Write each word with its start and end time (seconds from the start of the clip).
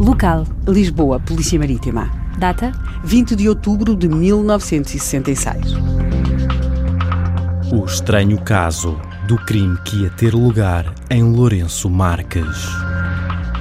Local. 0.00 0.46
Lisboa, 0.66 1.20
Polícia 1.20 1.58
Marítima. 1.58 2.10
Data? 2.38 2.72
20 3.04 3.36
de 3.36 3.46
outubro 3.50 3.94
de 3.94 4.08
1966. 4.08 5.74
O 7.70 7.84
estranho 7.84 8.40
caso 8.40 8.98
do 9.28 9.36
crime 9.44 9.76
que 9.84 10.04
ia 10.04 10.08
ter 10.08 10.32
lugar 10.32 10.86
em 11.10 11.22
Lourenço 11.22 11.90
Marques. 11.90 12.46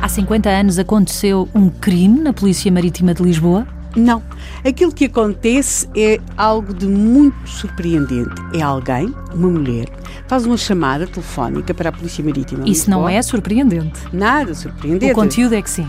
Há 0.01 0.07
50 0.07 0.49
anos 0.49 0.79
aconteceu 0.79 1.49
um 1.53 1.69
crime 1.69 2.21
na 2.21 2.31
Polícia 2.31 2.71
Marítima 2.71 3.13
de 3.13 3.21
Lisboa? 3.21 3.67
Não. 3.93 4.23
Aquilo 4.65 4.93
que 4.93 5.05
acontece 5.05 5.89
é 5.93 6.21
algo 6.37 6.73
de 6.73 6.87
muito 6.87 7.35
surpreendente. 7.49 8.41
É 8.53 8.61
alguém, 8.61 9.13
uma 9.33 9.49
mulher, 9.49 9.89
faz 10.25 10.45
uma 10.45 10.55
chamada 10.55 11.05
telefónica 11.05 11.73
para 11.73 11.89
a 11.89 11.91
Polícia 11.91 12.23
Marítima. 12.23 12.63
de 12.63 12.71
Isso 12.71 12.89
não 12.89 12.99
Lisboa. 12.99 13.11
é 13.11 13.21
surpreendente. 13.21 13.99
Nada 14.13 14.55
surpreendente. 14.55 15.11
O 15.11 15.15
conteúdo 15.15 15.53
é 15.53 15.61
que 15.61 15.69
sim. 15.69 15.85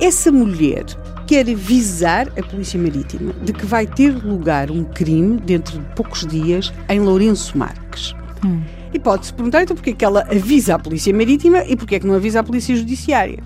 Essa 0.00 0.32
mulher 0.32 0.84
quer 1.26 1.48
avisar 1.48 2.26
a 2.28 2.42
Polícia 2.42 2.80
Marítima 2.80 3.34
de 3.44 3.52
que 3.52 3.66
vai 3.66 3.86
ter 3.86 4.10
lugar 4.24 4.70
um 4.70 4.82
crime 4.82 5.38
dentro 5.38 5.78
de 5.78 5.84
poucos 5.94 6.26
dias 6.26 6.72
em 6.88 7.00
Lourenço 7.00 7.56
Marques. 7.58 8.14
Hum. 8.44 8.62
E 8.94 8.98
pode-se 8.98 9.32
perguntar 9.34 9.62
então 9.62 9.76
porque 9.76 9.90
é 9.90 9.92
que 9.92 10.04
ela 10.04 10.22
avisa 10.22 10.76
a 10.76 10.78
Polícia 10.78 11.12
Marítima 11.12 11.64
e 11.64 11.76
porque 11.76 11.96
é 11.96 12.00
que 12.00 12.06
não 12.06 12.14
avisa 12.14 12.40
a 12.40 12.42
Polícia 12.42 12.74
Judiciária. 12.74 13.42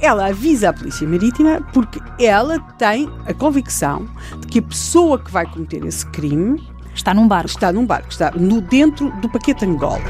Ela 0.00 0.28
avisa 0.28 0.70
a 0.70 0.72
Polícia 0.72 1.06
Marítima 1.06 1.60
porque 1.72 2.00
ela 2.18 2.60
tem 2.78 3.10
a 3.26 3.34
convicção 3.34 4.08
de 4.40 4.46
que 4.46 4.60
a 4.60 4.62
pessoa 4.62 5.18
que 5.18 5.30
vai 5.30 5.44
cometer 5.44 5.84
esse 5.84 6.06
crime 6.06 6.62
Está 6.94 7.14
num 7.14 7.26
barco. 7.26 7.48
está 7.48 7.72
num 7.72 7.86
barco, 7.86 8.10
está 8.10 8.30
no 8.32 8.60
dentro 8.60 9.10
do 9.20 9.28
paquete 9.28 9.64
Angola. 9.64 10.02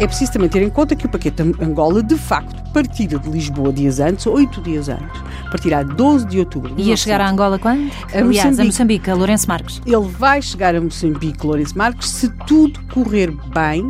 É 0.00 0.06
preciso 0.06 0.32
também 0.32 0.48
ter 0.48 0.62
em 0.62 0.70
conta 0.70 0.94
que 0.94 1.06
o 1.06 1.08
paquete 1.08 1.42
Angola, 1.60 2.02
de 2.02 2.16
facto, 2.16 2.62
partira 2.72 3.18
de 3.18 3.28
Lisboa 3.28 3.72
dias 3.72 3.98
antes, 3.98 4.26
oito 4.26 4.60
dias 4.62 4.88
antes, 4.88 5.22
partirá 5.50 5.82
12 5.82 6.26
de 6.26 6.38
outubro. 6.38 6.72
Ia 6.76 6.96
chegar 6.96 7.20
a 7.20 7.28
Angola 7.28 7.58
quando? 7.58 7.90
A 8.14 8.18
Aliás, 8.18 8.20
a 8.20 8.24
Moçambique. 8.24 8.64
Moçambique, 8.66 9.10
a 9.10 9.14
Lourenço 9.14 9.48
Marques. 9.48 9.82
Ele 9.84 10.08
vai 10.08 10.40
chegar 10.40 10.76
a 10.76 10.80
Moçambique, 10.80 11.44
Lourenço 11.44 11.76
Marques, 11.76 12.08
se 12.10 12.28
tudo 12.46 12.78
correr 12.92 13.32
bem 13.52 13.88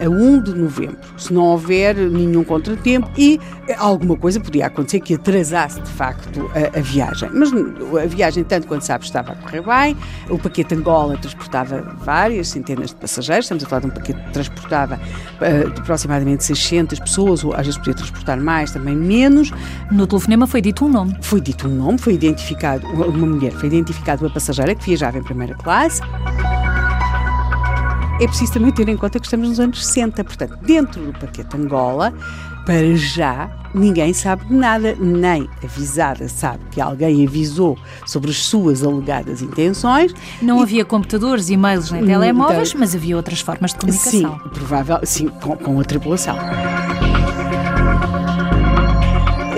a 0.00 0.08
1 0.08 0.42
de 0.42 0.54
novembro. 0.54 0.98
Se 1.16 1.32
não 1.32 1.42
houver 1.42 1.94
nenhum 1.94 2.42
contratempo 2.44 3.10
e 3.16 3.40
alguma 3.76 4.16
coisa 4.16 4.40
podia 4.40 4.66
acontecer 4.66 5.00
que 5.00 5.14
atrasasse 5.14 5.80
de 5.80 5.90
facto 5.90 6.50
a, 6.54 6.78
a 6.78 6.82
viagem. 6.82 7.30
Mas 7.32 7.50
a 7.52 8.06
viagem, 8.06 8.44
tanto 8.44 8.66
quanto 8.66 8.82
sabe, 8.82 9.04
estava 9.04 9.32
a 9.32 9.36
correr 9.36 9.62
bem. 9.62 9.96
O 10.28 10.38
paquete 10.38 10.74
Angola 10.74 11.16
transportava 11.16 11.80
várias 12.04 12.48
centenas 12.48 12.90
de 12.90 12.96
passageiros. 12.96 13.44
Estamos 13.44 13.64
a 13.64 13.68
falar 13.68 13.80
de 13.80 13.86
um 13.88 13.90
paquete 13.90 14.20
que 14.20 14.32
transportava 14.32 15.00
eh, 15.40 15.64
de 15.64 15.80
aproximadamente 15.80 16.44
600 16.44 16.98
pessoas, 17.00 17.44
ou 17.44 17.52
às 17.52 17.66
vezes 17.66 17.76
podia 17.76 17.94
transportar 17.94 18.40
mais, 18.40 18.72
também 18.72 18.96
menos. 18.96 19.52
No 19.90 20.06
telefonema 20.06 20.46
foi 20.46 20.60
dito 20.60 20.84
um 20.84 20.88
nome. 20.88 21.16
Foi 21.20 21.40
dito 21.40 21.68
um 21.68 21.74
nome, 21.74 21.98
foi 21.98 22.14
identificado 22.14 22.86
uma 22.86 23.26
mulher, 23.26 23.52
foi 23.52 23.68
identificada 23.68 24.24
uma 24.24 24.30
passageira 24.30 24.74
que 24.74 24.84
viajava 24.84 25.18
em 25.18 25.22
primeira 25.22 25.54
classe. 25.54 26.00
É 28.20 28.26
preciso 28.26 28.52
também 28.52 28.70
ter 28.70 28.86
em 28.88 28.96
conta 28.96 29.18
que 29.18 29.26
estamos 29.26 29.48
nos 29.48 29.58
anos 29.60 29.84
60, 29.86 30.22
portanto, 30.24 30.58
dentro 30.62 31.00
do 31.02 31.12
paquete 31.18 31.56
Angola, 31.56 32.12
para 32.66 32.94
já, 32.94 33.50
ninguém 33.74 34.12
sabe 34.12 34.44
de 34.44 34.52
nada, 34.54 34.94
nem 35.00 35.48
avisada 35.64 36.28
sabe 36.28 36.60
que 36.70 36.80
alguém 36.82 37.26
avisou 37.26 37.78
sobre 38.06 38.30
as 38.30 38.36
suas 38.36 38.84
alegadas 38.84 39.40
intenções. 39.40 40.12
Não 40.42 40.58
E- 40.58 40.62
havia 40.62 40.84
computadores, 40.84 41.48
e-mails 41.48 41.90
nem 41.90 42.04
telemóveis, 42.04 42.68
então- 42.68 42.80
mas 42.80 42.94
havia 42.94 43.16
outras 43.16 43.40
formas 43.40 43.72
de 43.72 43.90
Sim, 43.92 44.22
comunicação. 44.22 44.50
provável, 44.50 44.98
sim, 45.04 45.28
com, 45.28 45.56
com 45.56 45.80
a 45.80 45.84
tripulação. 45.84 46.36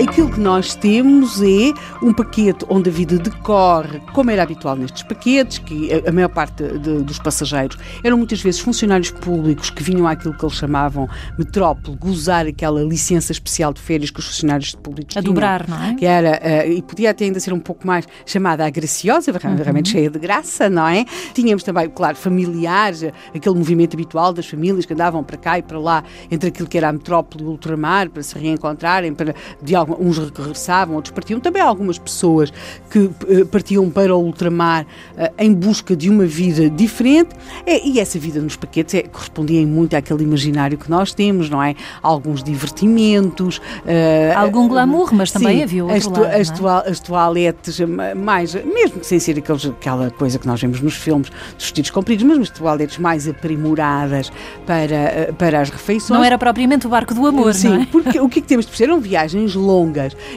Aquilo 0.01 0.29
que 0.31 0.39
nós 0.39 0.75
temos 0.75 1.41
é 1.41 1.71
um 2.01 2.11
paquete 2.13 2.65
onde 2.67 2.89
a 2.89 2.93
vida 2.93 3.17
decorre, 3.17 3.99
como 4.13 4.29
era 4.31 4.43
habitual 4.43 4.75
nestes 4.75 5.03
paquetes, 5.03 5.59
que 5.59 5.91
a, 5.93 6.09
a 6.09 6.11
maior 6.11 6.29
parte 6.29 6.63
de- 6.79 7.01
dos 7.03 7.19
passageiros 7.19 7.77
eram 8.03 8.17
muitas 8.17 8.41
vezes 8.41 8.59
funcionários 8.59 9.11
públicos 9.11 9.69
que 9.69 9.81
vinham 9.83 10.07
àquilo 10.07 10.33
que 10.35 10.43
eles 10.43 10.55
chamavam 10.55 11.07
metrópole, 11.37 11.95
gozar 11.97 12.45
aquela 12.47 12.81
licença 12.83 13.31
especial 13.31 13.71
de 13.71 13.79
férias 13.81 14.09
que 14.09 14.19
os 14.19 14.25
funcionários 14.27 14.73
públicos 14.75 15.15
A 15.15 15.21
tinham. 15.21 15.33
dobrar, 15.33 15.67
não 15.67 15.81
é? 15.83 15.93
Que 15.95 16.05
era, 16.05 16.39
eh, 16.43 16.73
e 16.73 16.81
podia 16.81 17.11
até 17.11 17.25
ainda 17.25 17.39
ser 17.39 17.53
um 17.53 17.59
pouco 17.59 17.85
mais 17.87 18.05
chamada 18.25 18.65
a 18.65 18.69
graciosa, 18.69 19.31
realmente 19.31 19.89
cheia 19.89 20.09
de 20.09 20.19
graça, 20.19 20.69
não 20.69 20.87
é? 20.87 21.05
Tínhamos 21.33 21.63
também, 21.63 21.89
claro, 21.89 22.17
familiares, 22.17 23.03
aquele 23.33 23.55
movimento 23.55 23.93
habitual 23.95 24.33
das 24.33 24.47
famílias 24.47 24.85
que 24.85 24.93
andavam 24.93 25.23
para 25.23 25.37
cá 25.37 25.59
e 25.59 25.61
para 25.61 25.79
lá, 25.79 26.03
entre 26.31 26.49
aquilo 26.49 26.67
que 26.67 26.77
era 26.77 26.89
a 26.89 26.93
metrópole 26.93 27.43
e 27.43 27.47
o 27.47 27.51
ultramar, 27.51 28.09
para 28.09 28.21
se 28.23 28.37
reencontrarem, 28.37 29.13
para, 29.13 29.33
de 29.61 29.75
algum, 29.75 29.92
uns 29.99 30.17
regressavam, 30.17 30.95
outros 30.95 31.13
partiam. 31.13 31.39
Também 31.39 31.61
algumas 31.61 31.97
pessoas 31.97 32.51
que 32.89 33.09
eh, 33.29 33.45
partiam 33.45 33.89
para 33.89 34.15
o 34.15 34.19
ultramar 34.23 34.85
eh, 35.17 35.31
em 35.39 35.53
busca 35.53 35.95
de 35.95 36.09
uma 36.09 36.25
vida 36.25 36.69
diferente. 36.69 37.29
É, 37.65 37.85
e 37.85 37.99
essa 37.99 38.17
vida 38.19 38.39
nos 38.41 38.55
paquetes 38.55 38.93
é, 38.95 39.03
correspondia 39.03 39.65
muito 39.65 39.95
àquele 39.95 40.23
imaginário 40.23 40.77
que 40.77 40.89
nós 40.89 41.13
temos, 41.13 41.49
não 41.49 41.61
é? 41.61 41.75
Alguns 42.01 42.43
divertimentos. 42.43 43.61
eh, 43.85 44.33
Algum 44.35 44.67
glamour, 44.67 45.13
mas 45.13 45.31
também 45.31 45.57
Sim, 45.57 45.63
havia 45.63 45.83
outro 45.85 45.97
as, 45.97 46.05
lado, 46.05 46.25
as, 46.25 46.49
é? 46.49 46.53
toal- 46.53 46.83
as 46.87 46.99
toaletes 46.99 47.79
ma- 47.81 48.15
mais, 48.15 48.53
mesmo 48.55 48.99
que 48.99 49.05
sem 49.05 49.19
ser 49.19 49.37
aqueles, 49.37 49.65
aquela 49.65 50.09
coisa 50.11 50.37
que 50.39 50.47
nós 50.47 50.59
vemos 50.61 50.81
nos 50.81 50.95
filmes 50.95 51.29
dos 51.29 51.63
vestidos 51.65 51.89
compridos, 51.91 52.23
mas 52.23 52.37
as 52.39 52.49
toaletes 52.49 52.97
mais 52.97 53.27
aprimoradas 53.27 54.31
para, 54.65 55.33
para 55.37 55.61
as 55.61 55.69
refeições. 55.69 56.17
Não 56.17 56.23
era 56.23 56.37
propriamente 56.37 56.85
o 56.87 56.89
barco 56.89 57.13
do 57.13 57.25
amor, 57.25 57.53
Sim, 57.53 57.69
não 57.69 57.81
é? 57.81 57.85
porque 57.91 58.19
o 58.19 58.27
que 58.29 58.39
é 58.39 58.41
que 58.41 58.47
temos 58.47 58.65
de 58.65 58.71
perceber? 58.71 58.91
Eram 58.91 59.01
viagens 59.01 59.55
longas 59.55 59.72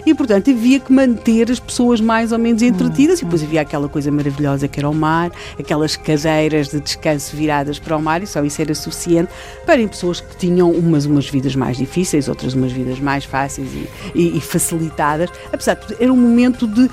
e, 0.04 0.14
portanto, 0.14 0.50
havia 0.50 0.80
que 0.80 0.92
manter 0.92 1.50
as 1.50 1.60
pessoas 1.60 2.00
mais 2.00 2.32
ou 2.32 2.38
menos 2.38 2.62
entretidas. 2.62 3.20
E 3.20 3.24
depois 3.24 3.42
havia 3.42 3.60
aquela 3.60 3.88
coisa 3.88 4.10
maravilhosa 4.10 4.66
que 4.69 4.80
era 4.80 4.88
o 4.88 4.94
mar, 4.94 5.30
aquelas 5.58 5.97
cadeiras 5.97 6.69
de 6.69 6.80
descanso 6.80 7.36
viradas 7.36 7.78
para 7.78 7.97
o 7.97 8.02
mar, 8.02 8.22
e 8.22 8.26
só 8.26 8.42
isso 8.44 8.60
era 8.62 8.74
suficiente 8.74 9.30
para 9.64 9.86
pessoas 9.88 10.20
que 10.20 10.36
tinham 10.36 10.70
umas, 10.70 11.04
umas 11.06 11.28
vidas 11.28 11.54
mais 11.54 11.76
difíceis, 11.76 12.28
outras 12.28 12.54
umas 12.54 12.72
vidas 12.72 12.98
mais 12.98 13.24
fáceis 13.24 13.69
e, 13.72 13.88
e- 14.19 14.36
e 14.38 14.41
facilitadas. 14.41 15.30
Apesar 15.53 15.74
de 15.74 15.86
tudo, 15.86 15.97
era 16.00 16.12
um 16.12 16.16
momento 16.16 16.66
de 16.66 16.88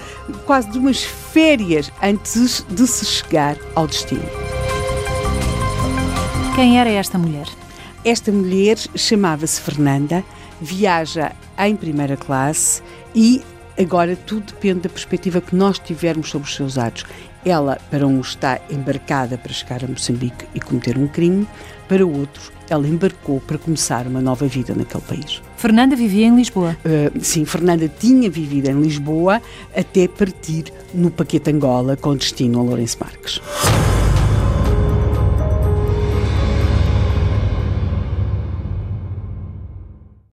quase 0.46 0.70
de 0.72 0.78
umas 0.78 1.04
férias 1.04 1.92
antes 2.02 2.66
de 2.70 2.86
se 2.88 3.06
chegar 3.06 3.58
ao 3.76 3.88
destino. 3.88 4.22
Quem 6.56 6.80
era 6.80 6.90
esta 6.90 7.18
mulher? 7.18 7.48
Esta 8.06 8.34
mulher 8.34 8.78
chamava-se 8.96 9.62
Fernanda, 9.62 10.26
viaja 10.60 11.32
em 11.58 11.74
primeira 11.74 12.18
classe 12.18 12.82
e 13.16 13.42
agora 13.80 14.16
tudo 14.16 14.48
depende 14.48 14.82
da 14.82 14.90
perspectiva 14.90 15.40
que 15.40 15.56
nós 15.56 15.80
tivermos 15.80 16.30
sobre 16.30 16.50
os 16.50 16.54
seus 16.54 16.78
atos. 16.78 17.06
Ela, 17.46 17.78
para 17.90 18.06
um, 18.06 18.20
está 18.20 18.60
embarcada 18.70 19.38
para 19.38 19.54
chegar 19.54 19.86
a 19.86 19.88
Moçambique 19.88 20.46
e 20.54 20.60
cometer 20.60 20.98
um 20.98 21.08
crime, 21.08 21.48
para 21.88 22.06
outros, 22.06 22.52
ela 22.70 22.88
embarcou 22.88 23.40
para 23.40 23.58
começar 23.58 24.06
uma 24.06 24.22
nova 24.22 24.48
vida 24.48 24.74
naquele 24.76 25.04
país. 25.04 25.42
Fernanda 25.56 25.96
vivia 25.96 26.28
em 26.28 26.36
Lisboa. 26.36 26.76
Uh, 26.84 27.24
sim, 27.24 27.46
Fernanda 27.46 27.88
tinha 27.88 28.30
vivido 28.30 28.70
em 28.70 28.82
Lisboa 28.82 29.42
até 29.76 30.10
partir 30.10 30.74
no 30.94 31.10
Paquete 31.10 31.52
Angola 31.52 31.96
com 31.96 32.16
destino 32.16 32.60
a 32.60 32.64
Lourenço 32.64 32.98
Marques. 33.00 33.42